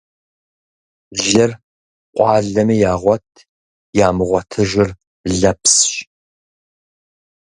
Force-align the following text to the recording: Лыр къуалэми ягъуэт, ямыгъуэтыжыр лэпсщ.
Лыр 1.29 1.51
къуалэми 2.15 2.77
ягъуэт, 2.91 3.27
ямыгъуэтыжыр 4.07 4.89
лэпсщ. 5.39 5.87